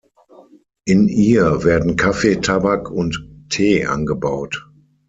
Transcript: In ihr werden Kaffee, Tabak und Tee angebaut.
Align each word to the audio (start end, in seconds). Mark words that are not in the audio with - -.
In 0.85 1.07
ihr 1.09 1.63
werden 1.63 1.95
Kaffee, 1.95 2.37
Tabak 2.37 2.89
und 2.89 3.23
Tee 3.49 3.85
angebaut. 3.85 4.67